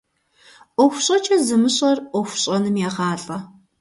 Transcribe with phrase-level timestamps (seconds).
[0.79, 3.37] Iуэху щIэкIэ зымыщIэр Iуэху щIэным егъалIэ.